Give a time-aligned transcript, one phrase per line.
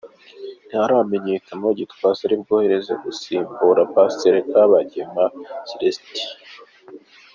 [0.67, 5.23] Ntiharamenyekana uwo Gitwaza ari bwohereze gusimbura Pasiteri Kabagema
[5.67, 6.21] Celestin.